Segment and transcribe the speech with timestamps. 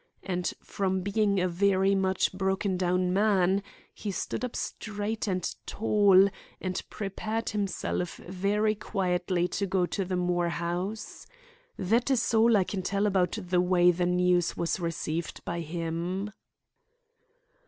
[0.23, 3.61] And from being a very much broken down man,
[3.93, 6.27] he stood up straight and tall
[6.59, 11.27] and prepared himself very quietly to go to the Moore house.
[11.77, 16.31] That is all I can tell about the way the news was received by him."